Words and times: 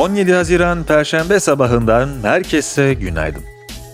17 0.00 0.32
Haziran 0.32 0.84
Perşembe 0.84 1.40
sabahından 1.40 2.08
herkese 2.22 2.94
günaydın. 2.94 3.42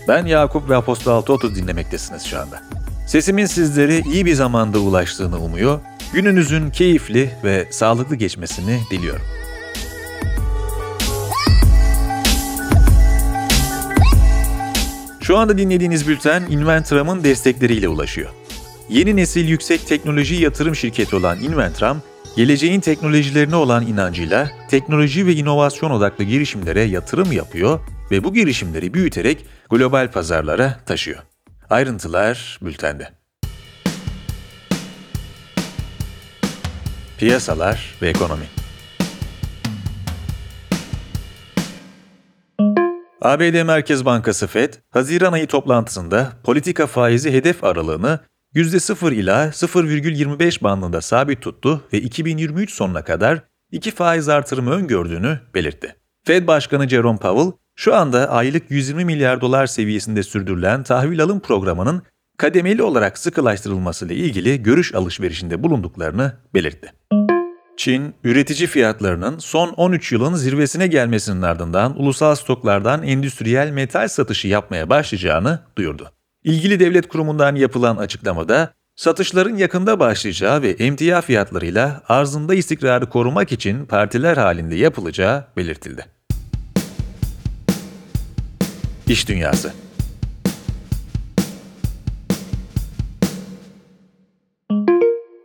Ben 0.09 0.27
Yakup 0.27 0.71
ve 0.71 0.77
Apostol 0.77 1.23
6.30 1.23 1.55
dinlemektesiniz 1.55 2.23
şu 2.23 2.41
anda. 2.41 2.63
Sesimin 3.07 3.47
sizlere 3.47 3.99
iyi 3.99 4.27
bir 4.27 4.35
zamanda 4.35 4.79
ulaştığını 4.79 5.39
umuyor, 5.39 5.81
gününüzün 6.13 6.71
keyifli 6.71 7.31
ve 7.45 7.67
sağlıklı 7.71 8.17
geçmesini 8.17 8.81
diliyorum. 8.91 9.23
Şu 15.21 15.39
anda 15.39 15.59
dinlediğiniz 15.59 16.09
bülten 16.09 16.43
Inventram'ın 16.51 17.25
destekleriyle 17.25 17.89
ulaşıyor. 17.89 18.31
Yeni 18.89 19.17
nesil 19.17 19.49
yüksek 19.49 19.87
teknoloji 19.87 20.35
yatırım 20.35 20.77
şirketi 20.77 21.17
olan 21.17 21.41
Inventram, 21.41 22.03
geleceğin 22.37 22.81
teknolojilerine 22.81 23.57
olan 23.57 23.87
inancıyla 23.87 24.51
teknoloji 24.71 25.27
ve 25.27 25.35
inovasyon 25.35 25.91
odaklı 25.91 26.25
girişimlere 26.25 26.83
yatırım 26.83 27.33
yapıyor 27.33 27.81
ve 28.11 28.25
bu 28.25 28.35
girişimleri 28.35 28.95
büyüterek 28.95 29.47
global 29.71 30.11
pazarlara 30.13 30.81
taşıyor. 30.87 31.19
Ayrıntılar 31.71 32.59
bültende. 32.63 33.09
Piyasalar 37.19 37.95
ve 38.03 38.09
ekonomi. 38.09 38.45
ABD 43.23 43.63
Merkez 43.63 44.05
Bankası 44.05 44.47
Fed, 44.47 44.75
Haziran 44.91 45.33
ayı 45.33 45.47
toplantısında 45.47 46.33
politika 46.45 46.87
faizi 46.87 47.33
hedef 47.33 47.65
aralığını 47.65 48.21
%0 48.57 49.15
ila 49.15 49.49
0,25 49.49 50.63
bandında 50.63 51.01
sabit 51.01 51.43
tuttu 51.43 51.85
ve 51.93 52.01
2023 52.01 52.71
sonuna 52.71 53.05
kadar 53.05 53.43
iki 53.73 53.91
faiz 53.91 54.29
artırımı 54.29 54.71
öngördüğünü 54.71 55.41
belirtti. 55.55 55.97
Fed 56.25 56.47
Başkanı 56.47 56.89
Jerome 56.89 57.19
Powell, 57.19 57.53
şu 57.75 57.95
anda 57.95 58.31
aylık 58.31 58.71
120 58.71 59.05
milyar 59.05 59.41
dolar 59.41 59.67
seviyesinde 59.67 60.23
sürdürülen 60.23 60.83
tahvil 60.83 61.23
alım 61.23 61.41
programının 61.41 62.03
kademeli 62.39 62.83
olarak 62.83 63.19
sıkılaştırılması 63.19 64.07
ile 64.07 64.15
ilgili 64.15 64.63
görüş 64.63 64.95
alışverişinde 64.95 65.63
bulunduklarını 65.63 66.33
belirtti. 66.55 66.93
Çin, 67.77 68.15
üretici 68.25 68.67
fiyatlarının 68.67 69.39
son 69.39 69.69
13 69.69 70.13
yılın 70.13 70.35
zirvesine 70.35 70.87
gelmesinin 70.87 71.43
ardından 71.43 72.01
ulusal 72.01 72.35
stoklardan 72.35 73.03
endüstriyel 73.03 73.71
metal 73.71 74.09
satışı 74.09 74.49
yapmaya 74.49 74.91
başlayacağını 74.91 75.61
duyurdu. 75.79 76.16
İlgili 76.47 76.81
devlet 76.81 77.09
kurumundan 77.09 77.55
yapılan 77.55 77.97
açıklamada, 77.97 78.73
satışların 78.97 79.57
yakında 79.57 80.01
başlayacağı 80.01 80.63
ve 80.63 80.71
emtia 80.71 81.21
fiyatlarıyla 81.21 82.03
arzında 82.09 82.55
istikrarı 82.55 83.09
korumak 83.09 83.53
için 83.53 83.87
partiler 83.87 84.37
halinde 84.37 84.75
yapılacağı 84.75 85.45
belirtildi. 85.57 86.07
İş 89.07 89.29
Dünyası 89.29 89.73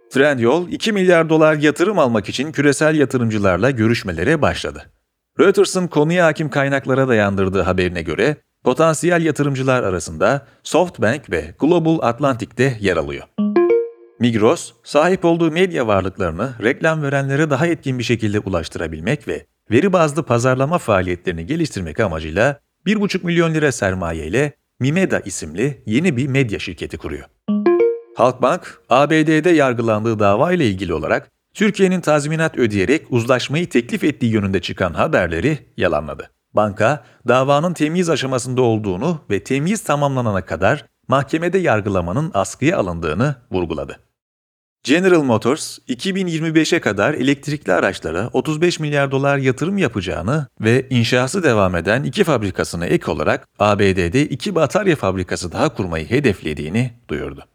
Trendyol, 0.10 0.70
2 0.70 0.92
milyar 0.92 1.30
dolar 1.30 1.56
yatırım 1.56 2.00
almak 2.00 2.30
için 2.30 2.52
küresel 2.52 2.96
yatırımcılarla 2.96 3.72
görüşmelere 3.72 4.42
başladı. 4.42 4.92
Reuters'ın 5.40 5.88
konuya 5.88 6.26
hakim 6.26 6.50
kaynaklara 6.50 7.08
dayandırdığı 7.08 7.62
haberine 7.62 8.02
göre, 8.02 8.38
potansiyel 8.64 9.26
yatırımcılar 9.26 9.84
arasında 9.84 10.48
SoftBank 10.64 11.32
ve 11.32 11.54
Global 11.60 12.00
Atlantic'te 12.02 12.78
yer 12.80 12.98
alıyor. 12.98 13.24
Migros, 14.20 14.74
sahip 14.84 15.26
olduğu 15.26 15.52
medya 15.52 15.88
varlıklarını 15.88 16.54
reklam 16.64 17.04
verenlere 17.04 17.50
daha 17.50 17.68
etkin 17.68 18.00
bir 18.00 18.04
şekilde 18.04 18.40
ulaştırabilmek 18.40 19.28
ve 19.28 19.46
veri 19.72 19.94
bazlı 19.94 20.24
pazarlama 20.24 20.78
faaliyetlerini 20.78 21.46
geliştirmek 21.46 22.00
amacıyla 22.00 22.60
1,5 22.86 23.26
milyon 23.26 23.54
lira 23.54 23.72
sermaye 23.72 24.28
ile 24.28 24.54
Mimeda 24.80 25.20
isimli 25.20 25.84
yeni 25.86 26.18
bir 26.18 26.28
medya 26.28 26.60
şirketi 26.60 26.98
kuruyor. 26.98 27.26
Halkbank, 28.16 28.82
ABD'de 28.90 29.50
yargılandığı 29.50 30.20
dava 30.20 30.52
ile 30.52 30.68
ilgili 30.68 30.94
olarak 30.94 31.30
Türkiye'nin 31.54 32.02
tazminat 32.02 32.58
ödeyerek 32.58 33.06
uzlaşmayı 33.10 33.70
teklif 33.70 34.04
ettiği 34.04 34.34
yönünde 34.34 34.62
çıkan 34.62 34.94
haberleri 34.94 35.58
yalanladı. 35.78 36.32
Banka, 36.54 37.04
davanın 37.28 37.74
temyiz 37.74 38.10
aşamasında 38.10 38.62
olduğunu 38.62 39.22
ve 39.30 39.44
temyiz 39.44 39.84
tamamlanana 39.84 40.46
kadar 40.46 40.86
mahkemede 41.08 41.58
yargılamanın 41.58 42.32
askıya 42.34 42.78
alındığını 42.78 43.36
vurguladı. 43.52 44.00
General 44.84 45.24
Motors, 45.24 45.80
2025'e 45.80 46.80
kadar 46.80 47.14
elektrikli 47.14 47.72
araçlara 47.72 48.30
35 48.34 48.80
milyar 48.80 49.12
dolar 49.12 49.38
yatırım 49.38 49.78
yapacağını 49.78 50.48
ve 50.62 50.88
inşası 50.90 51.44
devam 51.44 51.76
eden 51.76 52.04
iki 52.04 52.24
fabrikasına 52.24 52.86
ek 52.86 53.12
olarak 53.12 53.48
ABD'de 53.60 54.26
iki 54.26 54.56
batarya 54.56 54.96
fabrikası 54.96 55.52
daha 55.52 55.74
kurmayı 55.74 56.10
hedeflediğini 56.10 56.92
duyurdu. 57.10 57.46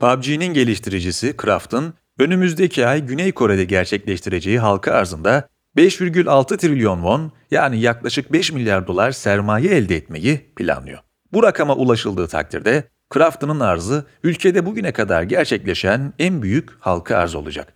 PUBG'nin 0.00 0.54
geliştiricisi 0.54 1.34
Craft'ın 1.42 1.94
önümüzdeki 2.18 2.86
ay 2.86 3.06
Güney 3.06 3.32
Kore'de 3.32 3.64
gerçekleştireceği 3.64 4.58
halka 4.58 4.92
arzında 4.92 5.48
5,6 5.78 6.56
trilyon 6.56 6.96
won 6.96 7.32
yani 7.50 7.80
yaklaşık 7.80 8.32
5 8.32 8.52
milyar 8.52 8.86
dolar 8.86 9.12
sermaye 9.12 9.70
elde 9.70 9.96
etmeyi 9.96 10.52
planlıyor. 10.56 10.98
Bu 11.32 11.42
rakama 11.42 11.74
ulaşıldığı 11.76 12.28
takdirde 12.28 12.84
Crafton'ın 13.14 13.60
arzı 13.60 14.06
ülkede 14.22 14.66
bugüne 14.66 14.92
kadar 14.92 15.22
gerçekleşen 15.22 16.12
en 16.18 16.42
büyük 16.42 16.70
halka 16.80 17.16
arz 17.16 17.34
olacak. 17.34 17.74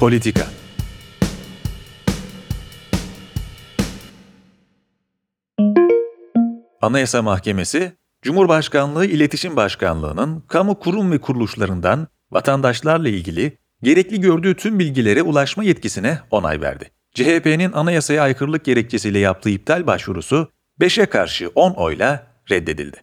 Politika 0.00 0.46
Anayasa 6.82 7.22
Mahkemesi, 7.22 7.92
Cumhurbaşkanlığı 8.22 9.06
İletişim 9.06 9.56
Başkanlığı'nın 9.56 10.40
kamu 10.40 10.78
kurum 10.78 11.12
ve 11.12 11.20
kuruluşlarından 11.20 12.08
vatandaşlarla 12.30 13.08
ilgili 13.08 13.58
gerekli 13.82 14.20
gördüğü 14.20 14.54
tüm 14.54 14.78
bilgilere 14.78 15.22
ulaşma 15.22 15.64
yetkisine 15.64 16.18
onay 16.30 16.60
verdi. 16.60 16.90
CHP'nin 17.14 17.72
anayasaya 17.72 18.22
aykırılık 18.22 18.64
gerekçesiyle 18.64 19.18
yaptığı 19.18 19.50
iptal 19.50 19.86
başvurusu 19.86 20.48
5'e 20.80 21.06
karşı 21.06 21.50
10 21.54 21.72
oyla 21.72 22.26
reddedildi. 22.50 22.96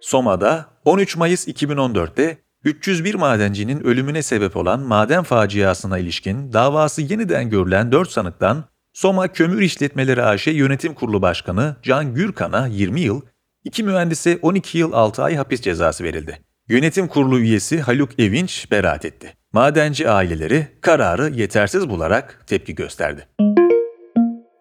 Soma'da 0.00 0.66
13 0.84 1.16
Mayıs 1.16 1.48
2014'te 1.48 2.38
301 2.64 3.14
madencinin 3.14 3.80
ölümüne 3.80 4.22
sebep 4.22 4.56
olan 4.56 4.80
maden 4.80 5.22
faciasına 5.22 5.98
ilişkin 5.98 6.52
davası 6.52 7.02
yeniden 7.02 7.50
görülen 7.50 7.92
4 7.92 8.10
sanıktan 8.10 8.64
Soma 8.92 9.28
Kömür 9.28 9.62
İşletmeleri 9.62 10.22
AŞ 10.22 10.46
Yönetim 10.46 10.94
Kurulu 10.94 11.22
Başkanı 11.22 11.76
Can 11.82 12.14
Gürkan'a 12.14 12.66
20 12.66 13.00
yıl, 13.00 13.20
2 13.64 13.82
mühendise 13.82 14.38
12 14.42 14.78
yıl 14.78 14.92
6 14.92 15.22
ay 15.22 15.36
hapis 15.36 15.60
cezası 15.60 16.04
verildi. 16.04 16.49
Yönetim 16.70 17.08
Kurulu 17.08 17.38
üyesi 17.38 17.80
Haluk 17.80 18.20
Evinç 18.20 18.70
beraat 18.70 19.04
etti. 19.04 19.34
Madenci 19.52 20.10
aileleri 20.10 20.66
kararı 20.80 21.30
yetersiz 21.30 21.88
bularak 21.88 22.44
tepki 22.46 22.74
gösterdi. 22.74 23.26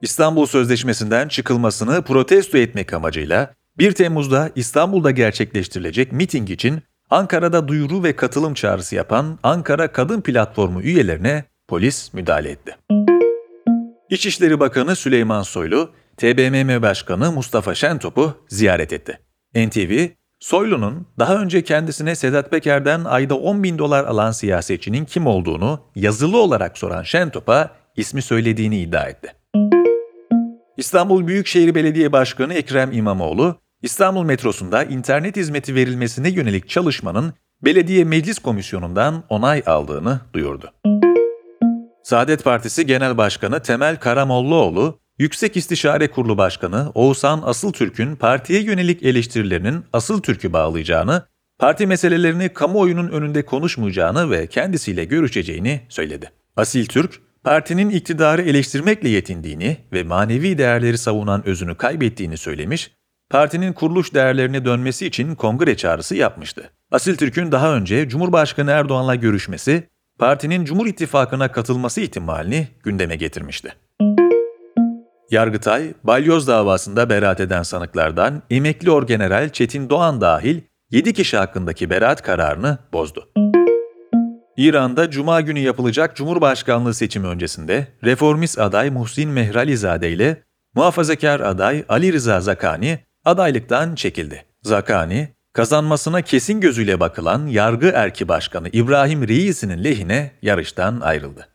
İstanbul 0.01 0.45
Sözleşmesi'nden 0.45 1.27
çıkılmasını 1.27 2.01
protesto 2.01 2.57
etmek 2.57 2.93
amacıyla 2.93 3.53
1 3.77 3.91
Temmuz'da 3.91 4.51
İstanbul'da 4.55 5.11
gerçekleştirilecek 5.11 6.11
miting 6.11 6.49
için 6.49 6.81
Ankara'da 7.09 7.67
duyuru 7.67 8.03
ve 8.03 8.15
katılım 8.15 8.53
çağrısı 8.53 8.95
yapan 8.95 9.39
Ankara 9.43 9.91
Kadın 9.91 10.21
Platformu 10.21 10.81
üyelerine 10.81 11.43
polis 11.67 12.13
müdahale 12.13 12.49
etti. 12.49 12.75
İçişleri 14.09 14.59
Bakanı 14.59 14.95
Süleyman 14.95 15.41
Soylu, 15.41 15.91
TBMM 16.17 16.81
Başkanı 16.81 17.31
Mustafa 17.31 17.75
Şentop'u 17.75 18.37
ziyaret 18.47 18.93
etti. 18.93 19.19
NTV, 19.55 20.18
Soylu'nun 20.39 21.07
daha 21.19 21.35
önce 21.35 21.63
kendisine 21.63 22.15
Sedat 22.15 22.51
Peker'den 22.51 23.03
ayda 23.03 23.35
10 23.35 23.63
bin 23.63 23.77
dolar 23.77 24.05
alan 24.05 24.31
siyasetçinin 24.31 25.05
kim 25.05 25.27
olduğunu 25.27 25.79
yazılı 25.95 26.37
olarak 26.41 26.77
soran 26.77 27.03
Şentop'a 27.03 27.71
ismi 27.95 28.21
söylediğini 28.21 28.79
iddia 28.79 29.03
etti. 29.03 29.33
İstanbul 30.77 31.27
Büyükşehir 31.27 31.75
Belediye 31.75 32.11
Başkanı 32.11 32.53
Ekrem 32.53 32.91
İmamoğlu, 32.91 33.55
İstanbul 33.81 34.23
metrosunda 34.23 34.83
internet 34.83 35.35
hizmeti 35.35 35.75
verilmesine 35.75 36.29
yönelik 36.29 36.69
çalışmanın 36.69 37.33
Belediye 37.61 38.03
Meclis 38.03 38.39
Komisyonu'ndan 38.39 39.23
onay 39.29 39.63
aldığını 39.65 40.19
duyurdu. 40.33 40.71
Saadet 42.03 42.43
Partisi 42.43 42.85
Genel 42.85 43.17
Başkanı 43.17 43.61
Temel 43.61 43.95
Karamollaoğlu, 43.95 44.98
Yüksek 45.19 45.57
İstişare 45.57 46.11
Kurulu 46.11 46.37
Başkanı 46.37 46.91
Oğuzhan 46.95 47.41
Asıltürk'ün 47.45 48.15
partiye 48.15 48.61
yönelik 48.61 49.03
eleştirilerinin 49.03 49.85
Asıltürk'ü 49.93 50.53
bağlayacağını, 50.53 51.25
parti 51.57 51.87
meselelerini 51.87 52.49
kamuoyunun 52.49 53.09
önünde 53.09 53.45
konuşmayacağını 53.45 54.31
ve 54.31 54.47
kendisiyle 54.47 55.05
görüşeceğini 55.05 55.81
söyledi. 55.89 56.31
Asil 56.57 56.85
Türk, 56.85 57.19
partinin 57.43 57.89
iktidarı 57.89 58.41
eleştirmekle 58.41 59.09
yetindiğini 59.09 59.77
ve 59.93 60.03
manevi 60.03 60.57
değerleri 60.57 60.97
savunan 60.97 61.47
özünü 61.47 61.75
kaybettiğini 61.75 62.37
söylemiş, 62.37 62.91
partinin 63.29 63.73
kuruluş 63.73 64.13
değerlerine 64.13 64.65
dönmesi 64.65 65.05
için 65.05 65.35
kongre 65.35 65.77
çağrısı 65.77 66.15
yapmıştı. 66.15 66.71
Asil 66.91 67.15
Türk'ün 67.17 67.51
daha 67.51 67.75
önce 67.75 68.09
Cumhurbaşkanı 68.09 68.71
Erdoğan'la 68.71 69.15
görüşmesi, 69.15 69.83
partinin 70.19 70.65
Cumhur 70.65 70.87
İttifakı'na 70.87 71.51
katılması 71.51 72.01
ihtimalini 72.01 72.67
gündeme 72.83 73.15
getirmişti. 73.15 73.73
Yargıtay, 75.31 75.93
balyoz 76.03 76.47
davasında 76.47 77.09
beraat 77.09 77.39
eden 77.39 77.63
sanıklardan 77.63 78.41
emekli 78.49 78.91
orgeneral 78.91 79.49
Çetin 79.49 79.89
Doğan 79.89 80.21
dahil 80.21 80.61
7 80.91 81.13
kişi 81.13 81.37
hakkındaki 81.37 81.89
beraat 81.89 82.21
kararını 82.21 82.77
bozdu. 82.93 83.29
İran'da 84.57 85.09
Cuma 85.09 85.41
günü 85.41 85.59
yapılacak 85.59 86.15
Cumhurbaşkanlığı 86.15 86.93
seçimi 86.93 87.27
öncesinde 87.27 87.87
reformist 88.03 88.59
aday 88.59 88.89
Muhsin 88.89 89.29
Mehralizade 89.29 90.11
ile 90.11 90.43
muhafazakar 90.75 91.39
aday 91.39 91.85
Ali 91.89 92.13
Rıza 92.13 92.41
Zakani 92.41 92.99
adaylıktan 93.25 93.95
çekildi. 93.95 94.45
Zakani, 94.63 95.29
kazanmasına 95.53 96.21
kesin 96.21 96.61
gözüyle 96.61 96.99
bakılan 96.99 97.47
yargı 97.47 97.91
erki 97.95 98.27
başkanı 98.27 98.69
İbrahim 98.69 99.27
Reis'inin 99.27 99.83
lehine 99.83 100.31
yarıştan 100.41 100.99
ayrıldı. 101.01 101.47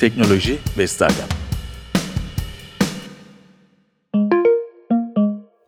Teknoloji 0.00 0.58
ve 0.78 0.86
Startup 0.86 1.43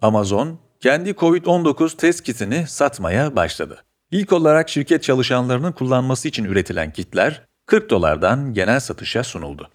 Amazon, 0.02 0.58
kendi 0.81 1.10
COVID-19 1.10 1.96
test 1.96 2.22
kitini 2.22 2.66
satmaya 2.66 3.37
başladı. 3.37 3.84
İlk 4.10 4.32
olarak 4.32 4.69
şirket 4.69 5.02
çalışanlarının 5.02 5.72
kullanması 5.72 6.28
için 6.28 6.44
üretilen 6.44 6.93
kitler 6.93 7.43
40 7.66 7.90
dolardan 7.90 8.54
genel 8.54 8.81
satışa 8.81 9.25
sunuldu. 9.25 9.70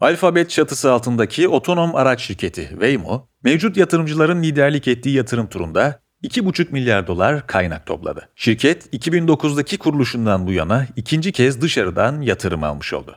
Alphabet 0.00 0.50
çatısı 0.50 0.92
altındaki 0.92 1.48
otonom 1.48 1.94
araç 1.94 2.20
şirketi 2.20 2.68
Waymo, 2.70 3.28
mevcut 3.44 3.76
yatırımcıların 3.76 4.42
liderlik 4.42 4.88
ettiği 4.88 5.16
yatırım 5.16 5.46
turunda 5.46 6.00
2,5 6.24 6.72
milyar 6.72 7.06
dolar 7.06 7.46
kaynak 7.46 7.86
topladı. 7.86 8.28
Şirket 8.34 8.94
2009'daki 8.94 9.78
kuruluşundan 9.78 10.46
bu 10.46 10.52
yana 10.52 10.86
ikinci 10.96 11.32
kez 11.32 11.60
dışarıdan 11.60 12.20
yatırım 12.20 12.64
almış 12.64 12.92
oldu. 12.92 13.16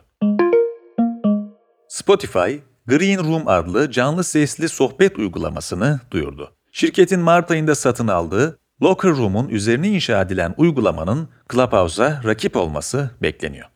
Spotify, 1.88 2.54
Green 2.86 3.18
Room 3.18 3.48
adlı 3.48 3.90
canlı 3.90 4.24
sesli 4.24 4.68
sohbet 4.68 5.18
uygulamasını 5.18 6.00
duyurdu. 6.10 6.52
Şirketin 6.72 7.20
Mart 7.20 7.50
ayında 7.50 7.74
satın 7.74 8.08
aldığı 8.08 8.58
Locker 8.82 9.10
Room'un 9.10 9.48
üzerine 9.48 9.88
inşa 9.88 10.22
edilen 10.22 10.54
uygulamanın 10.56 11.28
Clubhouse'a 11.52 12.20
rakip 12.24 12.56
olması 12.56 13.10
bekleniyor. 13.22 13.66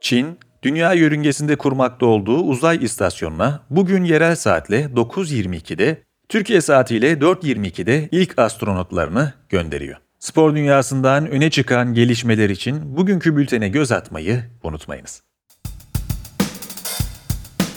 Çin, 0.00 0.38
dünya 0.62 0.92
yörüngesinde 0.92 1.56
kurmakta 1.56 2.06
olduğu 2.06 2.40
uzay 2.40 2.84
istasyonuna 2.84 3.60
bugün 3.70 4.04
yerel 4.04 4.36
saatle 4.36 4.84
9.22'de, 4.84 6.02
Türkiye 6.28 6.60
saatiyle 6.60 7.12
4.22'de 7.12 8.08
ilk 8.12 8.38
astronotlarını 8.38 9.32
gönderiyor. 9.48 9.96
Spor 10.18 10.56
dünyasından 10.56 11.30
öne 11.30 11.50
çıkan 11.50 11.94
gelişmeler 11.94 12.50
için 12.50 12.96
bugünkü 12.96 13.36
bültene 13.36 13.68
göz 13.68 13.92
atmayı 13.92 14.44
unutmayınız. 14.62 15.27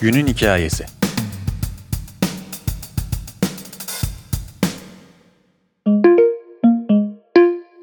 Günün 0.01 0.27
hikayesi 0.27 0.85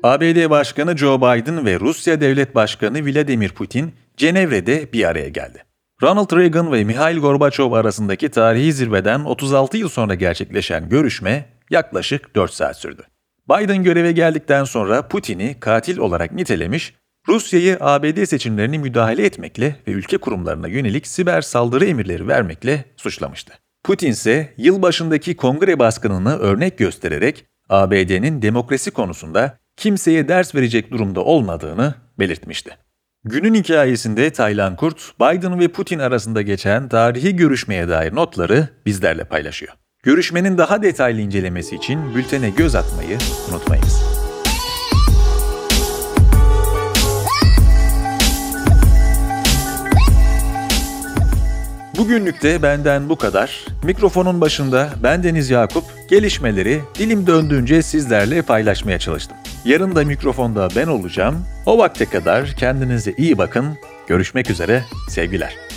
ABD 0.02 0.50
Başkanı 0.50 0.96
Joe 0.96 1.18
Biden 1.18 1.66
ve 1.66 1.80
Rusya 1.80 2.20
Devlet 2.20 2.54
Başkanı 2.54 3.06
Vladimir 3.06 3.48
Putin 3.48 3.94
Cenevre'de 4.16 4.92
bir 4.92 5.04
araya 5.04 5.28
geldi. 5.28 5.64
Ronald 6.02 6.36
Reagan 6.36 6.72
ve 6.72 6.84
Mikhail 6.84 7.18
Gorbaçov 7.18 7.72
arasındaki 7.72 8.28
tarihi 8.28 8.72
zirveden 8.72 9.20
36 9.20 9.76
yıl 9.76 9.88
sonra 9.88 10.14
gerçekleşen 10.14 10.88
görüşme 10.88 11.44
yaklaşık 11.70 12.36
4 12.36 12.52
saat 12.52 12.76
sürdü. 12.76 13.02
Biden 13.50 13.82
göreve 13.82 14.12
geldikten 14.12 14.64
sonra 14.64 15.08
Putin'i 15.08 15.60
katil 15.60 15.98
olarak 15.98 16.32
nitelemiş, 16.32 16.94
Rusya'yı 17.28 17.76
ABD 17.80 18.24
seçimlerine 18.24 18.78
müdahale 18.78 19.24
etmekle 19.24 19.76
ve 19.88 19.90
ülke 19.90 20.18
kurumlarına 20.18 20.68
yönelik 20.68 21.06
siber 21.06 21.40
saldırı 21.40 21.84
emirleri 21.84 22.28
vermekle 22.28 22.84
suçlamıştı. 22.96 23.52
Putin 23.84 24.10
ise 24.10 24.54
yılbaşındaki 24.56 25.36
kongre 25.36 25.78
baskınını 25.78 26.38
örnek 26.38 26.78
göstererek 26.78 27.46
ABD'nin 27.68 28.42
demokrasi 28.42 28.90
konusunda 28.90 29.58
kimseye 29.76 30.28
ders 30.28 30.54
verecek 30.54 30.90
durumda 30.90 31.20
olmadığını 31.20 31.94
belirtmişti. 32.18 32.70
Günün 33.24 33.54
hikayesinde 33.54 34.30
Taylan 34.30 34.76
Kurt, 34.76 35.12
Biden 35.20 35.60
ve 35.60 35.68
Putin 35.68 35.98
arasında 35.98 36.42
geçen 36.42 36.88
tarihi 36.88 37.36
görüşmeye 37.36 37.88
dair 37.88 38.14
notları 38.14 38.68
bizlerle 38.86 39.24
paylaşıyor. 39.24 39.72
Görüşmenin 40.02 40.58
daha 40.58 40.82
detaylı 40.82 41.20
incelemesi 41.20 41.76
için 41.76 42.14
bültene 42.14 42.50
göz 42.50 42.74
atmayı 42.74 43.18
unutmayınız. 43.50 44.17
Bugünlük 51.98 52.42
de 52.42 52.62
benden 52.62 53.08
bu 53.08 53.16
kadar. 53.16 53.66
Mikrofonun 53.84 54.40
başında 54.40 54.90
ben 55.02 55.22
Deniz 55.22 55.50
Yakup, 55.50 55.84
gelişmeleri 56.08 56.80
dilim 56.98 57.26
döndüğünce 57.26 57.82
sizlerle 57.82 58.42
paylaşmaya 58.42 58.98
çalıştım. 58.98 59.36
Yarın 59.64 59.96
da 59.96 60.04
mikrofonda 60.04 60.68
ben 60.76 60.86
olacağım. 60.86 61.44
O 61.66 61.78
vakte 61.78 62.04
kadar 62.04 62.46
kendinize 62.46 63.12
iyi 63.16 63.38
bakın. 63.38 63.78
Görüşmek 64.06 64.50
üzere, 64.50 64.84
sevgiler. 65.08 65.67